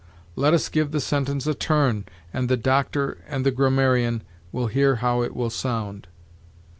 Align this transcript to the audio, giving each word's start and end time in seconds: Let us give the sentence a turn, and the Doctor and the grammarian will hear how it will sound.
Let 0.35 0.55
us 0.55 0.67
give 0.67 0.89
the 0.89 0.99
sentence 0.99 1.45
a 1.45 1.53
turn, 1.53 2.05
and 2.33 2.49
the 2.49 2.57
Doctor 2.57 3.19
and 3.27 3.45
the 3.45 3.51
grammarian 3.51 4.23
will 4.51 4.65
hear 4.65 4.95
how 4.95 5.21
it 5.21 5.35
will 5.35 5.51
sound. 5.51 6.07